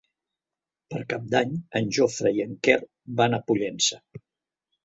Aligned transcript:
Per 0.93 1.01
Cap 1.11 1.27
d'Any 1.33 1.51
en 1.81 1.91
Jofre 1.99 2.31
i 2.39 2.43
en 2.49 2.57
Quer 2.69 2.79
van 3.21 3.41
a 3.41 3.41
Pollença. 3.53 4.01